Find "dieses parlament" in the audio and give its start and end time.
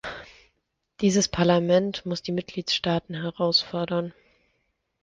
1.01-2.07